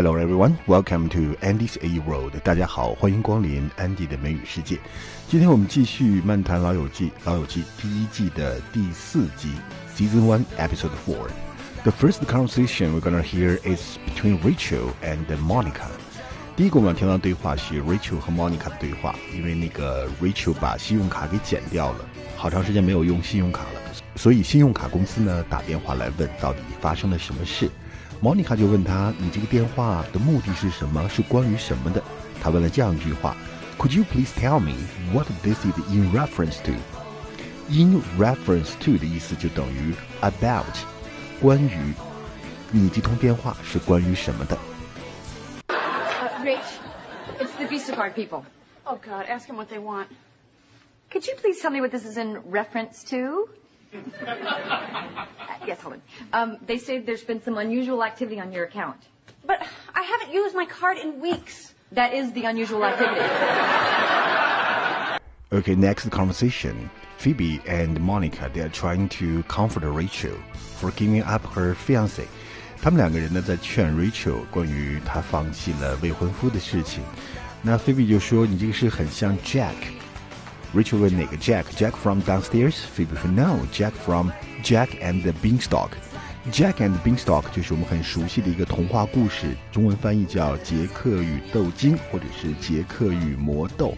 [0.00, 2.38] Hello everyone, welcome to Andy's A World。
[2.44, 4.78] 大家好，欢迎光临 Andy 的美语世界。
[5.28, 9.48] 今天我们继续漫谈老友记，老友记第一季的第四集
[9.96, 11.30] ，Season One Episode Four。
[11.82, 15.88] The first conversation we're gonna hear is between Rachel and Monica。
[16.54, 23.80] 第一个我们要听到的对话是 Rachel 和 Monica 的对话，因为那个 Rachel 把信用卡给剪掉了，好长时间没有用信用卡了，
[24.14, 27.68] 所以信用卡公司呢打电话来问到底发生了什么事。
[28.20, 31.08] 莫妮卡就问他：“你这个电话的目的是什么？
[31.08, 32.02] 是关于什么的？”
[32.42, 33.36] 他问了这样一句话
[33.78, 34.74] ：“Could you please tell me
[35.12, 36.72] what this is in reference to？”
[37.70, 40.64] In reference to 的意思就等于 about，
[41.40, 41.94] 关于。
[42.72, 44.58] 你这通电话是关于什么的
[46.42, 46.58] ？Rach,
[47.38, 48.42] it's the Visa card people.
[48.84, 50.08] Oh God, ask them what they want.
[51.10, 53.48] Could you please tell me what this is in reference to?
[55.67, 56.01] yes, hold on.
[56.33, 58.97] Um, they say there's been some unusual activity on your account.
[59.45, 59.61] But
[59.93, 61.73] I haven't used my card in weeks.
[61.91, 63.21] That is the unusual activity.
[65.51, 66.89] Okay, next conversation.
[67.17, 70.35] Phoebe and Monica they are trying to comfort Rachel
[70.79, 72.27] for giving up her fiance.
[72.81, 77.03] 他们两个人呢在劝 Rachel 关于她放弃了未婚夫的事情。
[77.61, 79.96] 那 Phoebe 就说：“你这个是很像 Jack。”
[80.74, 84.30] Rachel 问哪个 Jack？Jack from downstairs？Phoebe 说 No，Jack from
[84.62, 85.88] Jack and the Beanstalk。
[86.52, 93.88] Jack and the Beanstalk 就是我们很熟悉的一个童话故事，中文翻译叫《杰克与豆精》或者是《杰克与魔豆》。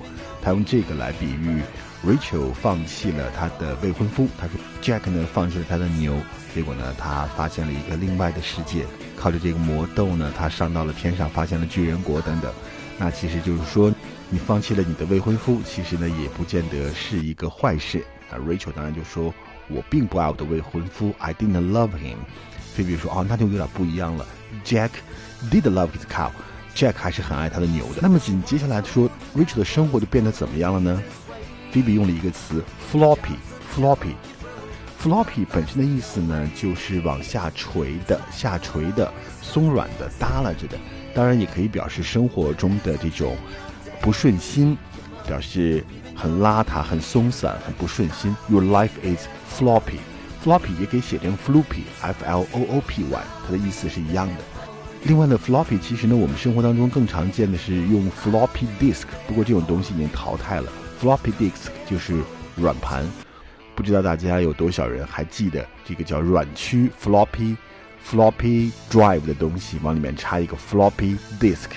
[0.40, 1.60] 他用这个来比喻
[2.06, 4.28] Rachel 放弃了她的未婚夫。
[4.38, 6.16] 他说 Jack 呢放弃了他的牛，
[6.54, 12.52] 结果呢他发现了一个另外的世界，靠着这个魔豆呢，他上到了天上，发现了巨人国等等。
[12.96, 13.92] 那其实就是说。
[14.32, 17.98] 你放弃了你的未婚夫，其实呢也不见得是一个坏事。
[18.30, 19.34] 啊，Rachel 当然就说，
[19.66, 22.18] 我并不爱我的未婚夫，I didn't love him。
[22.72, 24.24] 菲比说，哦，那就有点不一样了。
[24.64, 24.90] Jack
[25.50, 27.98] did love his cow，Jack 还是很爱他的牛的。
[28.00, 31.02] 那么紧接下来说，Rachel 的生活就变得怎么样了呢？
[31.72, 39.12] 菲比用了一个词，floppy，floppy，floppy 本身的意思呢，就是往下垂的、下垂的、
[39.42, 40.78] 松软的、耷拉着的。
[41.12, 43.36] 当然也可以表示生活中的这种。
[44.00, 44.76] 不顺心，
[45.26, 45.84] 表示
[46.14, 48.34] 很邋遢、很松散、很不顺心。
[48.48, 49.98] Your life is floppy.
[50.42, 54.34] Floppy 也可以写成 floppy，f l o o p y，它的意思是一样的。
[55.04, 60.72] 另外呢，floppy 其实呢，我们生活当中更常见的是用 floppy disk，不过这种东西已经淘汰了。
[61.00, 62.20] floppy disk 就是
[62.56, 63.06] 软盘，
[63.74, 67.56] 不知道大家有多少人还记得这个叫软驱 floppy
[68.06, 71.68] floppy drive 的东西，往里面插一个 floppy disk。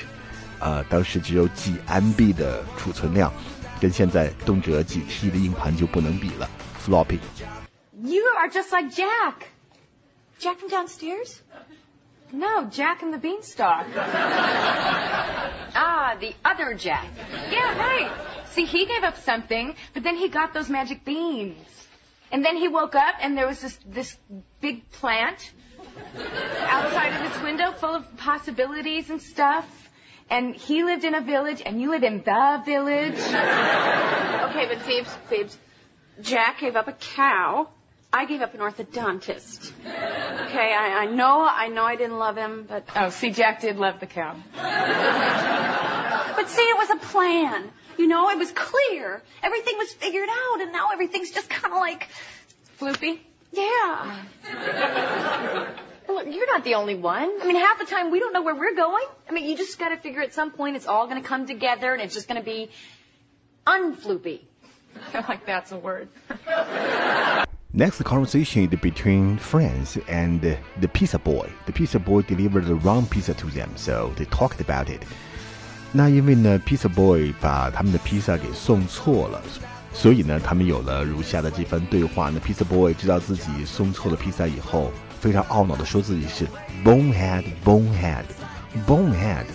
[0.62, 3.32] 呃，当时只有几 MB 的储存量，
[3.80, 6.48] 跟现在动辄几 T 的硬盘就不能比了。
[6.84, 9.48] Floppy。You are just like Jack.
[10.40, 11.40] Jack from downstairs?
[12.30, 13.86] No, Jack and the Beanstalk.
[15.74, 17.06] ah, the other Jack.
[17.50, 18.10] Yeah, right.
[18.52, 21.56] See, he gave up something, but then he got those magic beans.
[22.30, 24.16] And then he woke up and there was this, this
[24.60, 25.52] big plant
[26.68, 29.64] outside of his window full of possibilities and stuff.
[30.29, 33.19] And he lived in a village, and you live in the village.
[33.19, 35.55] okay, but Pheebs, Pheebs,
[36.21, 37.69] Jack gave up a cow.
[38.11, 39.71] I gave up an orthodontist.
[39.81, 42.87] Okay, I, I know, I know I didn't love him, but.
[42.95, 44.35] Oh, see, Jack did love the cow.
[44.53, 47.71] but see, it was a plan.
[47.97, 49.23] You know, it was clear.
[49.41, 52.07] Everything was figured out, and now everything's just kind of like.
[52.79, 53.19] Floopy?
[53.51, 54.23] Yeah.
[56.08, 57.30] Look, you're not the only one.
[57.42, 59.04] I mean, half the time we don't know where we're going.
[59.28, 61.46] I mean, you just got to figure at some point it's all going to come
[61.46, 62.70] together and it's just going to be
[63.66, 64.40] unfloopy.
[64.96, 66.08] I feel like that's a word.
[67.74, 71.50] Next conversation is between friends and the pizza boy.
[71.66, 75.02] The pizza boy delivered the wrong pizza to them, so they talked about it.
[75.92, 79.42] 那因为呢，pizza boy 把他们的披萨给送错了，
[79.92, 82.30] 所以呢，他们有了如下的这番对话。
[82.30, 84.90] 那 pizza boy 知道自己送错了披萨以后，
[85.23, 86.45] 非常懊恼的说自己是
[86.83, 88.25] bonehead bonehead
[88.85, 89.45] bonehead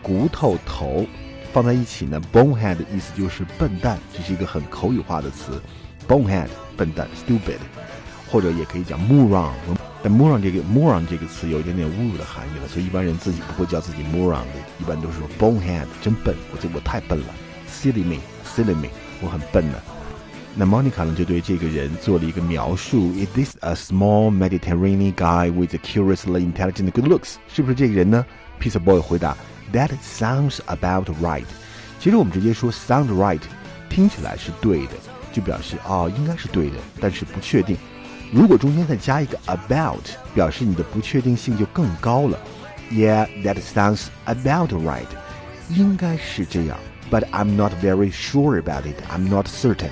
[0.00, 1.04] 骨头头
[1.52, 5.60] 放在一起呢，bonehead 的意思就是笨蛋，这是一个很口语化的词
[6.08, 6.48] ，bonehead
[6.78, 7.58] 笨蛋 stupid，
[8.30, 9.50] 或者也可以讲 moron。
[10.02, 17.26] 但 moron 这个 moron 这个词有一点点侮辱的含义了，所以一般人自己不会叫自己 moron 的，一般都是说 bonehead 真笨，我这我太笨了
[17.68, 18.16] ，silly me
[18.46, 18.88] silly me
[19.20, 19.78] 我很笨呢。
[20.55, 27.35] 那 Monica 呢就对这个人做了一个描述：Is this a small Mediterranean guy with curiously intelligent good looks？
[27.47, 28.25] 是不是这个人呢？
[28.61, 29.35] Pizza Boy 回答：
[29.73, 31.45] That sounds about right。
[31.99, 33.41] 其实我们直接说 sound right，
[33.89, 34.93] 听起来是对的，
[35.31, 37.75] 就表示哦应该是对的，但是不确定。
[38.31, 40.03] 如果中间再加一个 about，
[40.35, 42.37] 表示你的不确定性就更高了。
[42.91, 45.07] Yeah, that sounds about right.
[45.69, 46.77] 应该是这样,
[47.09, 49.01] but I'm not very sure about it.
[49.11, 49.89] I'm not certain.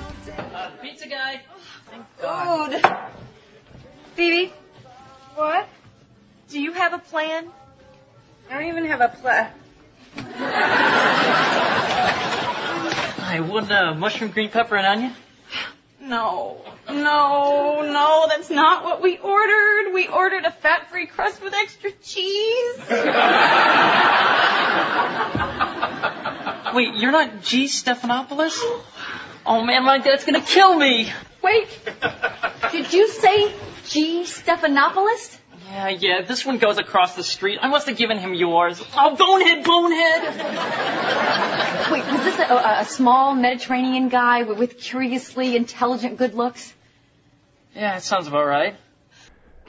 [7.17, 7.49] Plan?
[8.47, 9.51] I don't even have a plan.
[13.33, 15.13] I would uh, mushroom, green pepper, and onion.
[15.99, 19.95] No, no, no, that's not what we ordered.
[19.95, 22.77] We ordered a fat-free crust with extra cheese.
[26.75, 27.65] Wait, you're not G.
[27.65, 28.61] Stephanopoulos?
[29.43, 31.11] Oh man, my dad's gonna kill me.
[31.41, 31.67] Wait,
[32.71, 33.51] did you say
[33.87, 34.21] G.
[34.21, 35.39] Stephanopoulos?
[35.70, 37.58] Yeah, yeah, this one goes across the street.
[37.62, 38.82] I must have given him yours.
[38.96, 40.22] Oh, bonehead, bonehead!
[41.90, 46.74] Wait, was this a, a small Mediterranean guy with, with curiously intelligent good looks?
[47.74, 48.76] Yeah, it sounds about right.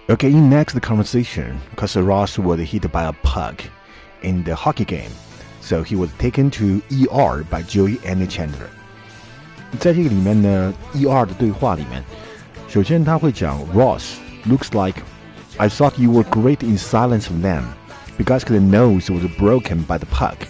[0.09, 3.63] Okay, in next conversation, because Ross was hit by a puck
[4.23, 5.11] in the hockey game,
[5.61, 8.69] so he was taken to ER by Joey and Chandler.
[9.79, 12.03] 在这个里面呢，ER 的对话里面，
[12.67, 14.15] 首先他会讲 Ross
[14.45, 15.01] looks like
[15.59, 17.65] I thought you were great in Silence of Lamb
[18.17, 20.47] because the nose was broken by the puck.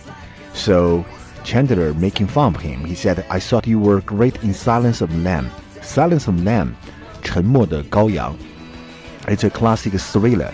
[0.53, 1.03] So
[1.44, 5.09] Chandler making fun of him, he said, I thought you were great in Silence of
[5.23, 5.50] Lamb.
[5.81, 6.73] Silence of Lamb,
[7.21, 8.35] 沉默的羔羊.
[9.27, 10.51] It's a classic thriller,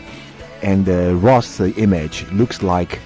[0.62, 3.00] and uh, Ross' image looks like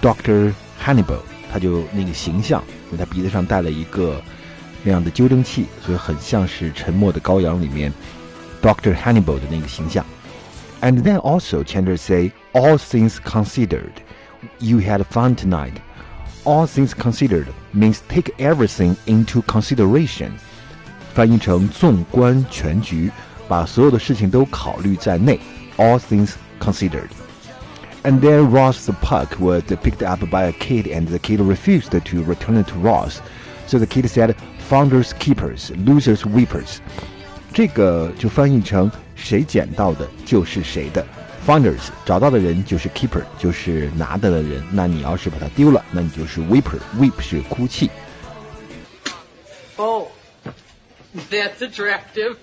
[0.00, 0.54] Dr.
[0.82, 1.20] Hannibal.
[1.52, 4.22] 他就那个形象，因为他鼻子上戴了一个
[4.82, 7.92] 那样的纠正器，所以很像是《沉默的羔羊》里面
[8.62, 8.94] Dr.
[8.94, 10.04] Hannibal 的那个形象。
[10.82, 14.02] And then also Chandler say, all things considered,
[14.58, 15.80] you had fun tonight.
[16.44, 20.32] All things considered means take everything into consideration.
[21.12, 23.10] 翻译成纵观全局，
[23.46, 25.38] 把所有的事情都考虑在内。
[25.76, 27.10] All things considered.
[28.02, 31.90] And then Ross the puck was picked up by a kid, and the kid refused
[31.90, 33.20] to return it to Ross.
[33.66, 34.34] So the kid said,
[34.70, 36.80] "Founders keepers, losers weepers."
[37.54, 41.04] 这个就翻译成谁捡到的就是谁的。
[41.46, 44.62] Founders 找到的人就是 keeper，就是拿的的人。
[44.70, 47.90] 那你要是把它丢了，那你就是 weeper。weep 是哭泣。
[49.76, 50.08] Oh,
[51.30, 52.36] that's attractive.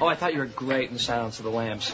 [0.00, 1.92] oh, I thought you were great in Silence of the Lambs.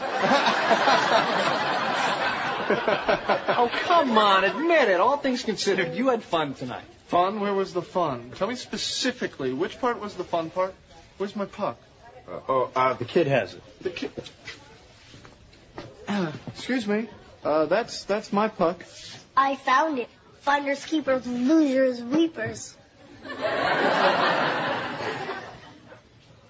[3.57, 4.99] oh, come on, admit it.
[4.99, 6.85] All things considered, you had fun tonight.
[7.06, 7.40] Fun?
[7.40, 8.32] Where was the fun?
[8.34, 10.74] Tell me specifically, which part was the fun part?
[11.18, 11.78] Where's my puck?
[12.28, 13.62] Uh, oh, uh, the kid has it.
[13.82, 14.10] The ki-
[16.48, 17.08] Excuse me.
[17.44, 18.84] Uh, that's that's my puck.
[19.36, 20.08] I found it.
[20.40, 22.76] Finders, keepers, losers, weepers.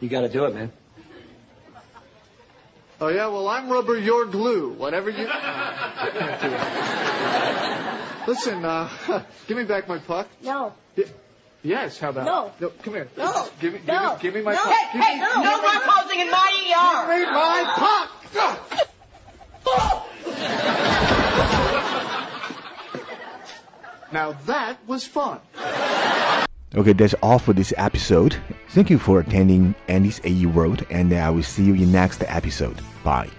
[0.00, 0.73] You got to do it, man.
[3.00, 4.70] Oh yeah, well I'm rubber, you're glue.
[4.73, 5.26] Whatever you.
[8.26, 8.88] Listen, uh,
[9.46, 10.28] give me back my puck.
[10.43, 10.73] No.
[10.96, 11.05] Y-
[11.62, 12.26] Yes, how about?
[12.26, 12.52] No.
[12.61, 13.08] No, come here.
[13.17, 13.49] No.
[13.61, 14.12] Give me, give No.
[14.14, 14.62] me, give me my No.
[14.62, 14.73] puck.
[14.93, 15.32] Give Hey, me, no.
[15.43, 17.19] No me more posing in my ER.
[17.19, 18.87] Give me my puck.
[24.12, 25.40] Now that was fun.
[26.75, 28.37] Okay, that's all for this episode.
[28.70, 32.79] Thank you for attending Andy's AE World, and I will see you in next episode.
[33.02, 33.31] Bye.